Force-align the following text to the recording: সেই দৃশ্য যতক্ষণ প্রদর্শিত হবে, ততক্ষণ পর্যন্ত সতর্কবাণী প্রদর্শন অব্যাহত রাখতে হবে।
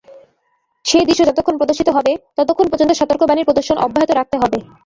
সেই 0.85 1.05
দৃশ্য 1.05 1.23
যতক্ষণ 1.25 1.55
প্রদর্শিত 1.57 1.89
হবে, 1.89 2.11
ততক্ষণ 2.37 2.67
পর্যন্ত 2.69 2.91
সতর্কবাণী 2.95 3.41
প্রদর্শন 3.43 3.77
অব্যাহত 3.79 4.09
রাখতে 4.13 4.35
হবে। 4.37 4.57